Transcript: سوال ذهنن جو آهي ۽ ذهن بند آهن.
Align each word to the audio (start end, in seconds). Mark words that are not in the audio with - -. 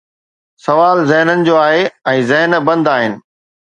سوال 0.65 1.03
ذهنن 1.11 1.43
جو 1.51 1.59
آهي 1.69 1.87
۽ 2.17 2.19
ذهن 2.35 2.63
بند 2.67 2.87
آهن. 2.99 3.21